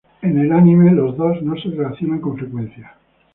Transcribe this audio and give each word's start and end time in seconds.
En 0.23 0.35
el 0.39 0.51
anime, 0.51 0.89
los 0.93 1.15
dos 1.15 1.43
no 1.43 1.55
se 1.57 1.69
relacionan 1.69 2.21
con 2.21 2.35
frecuencia. 2.35 2.95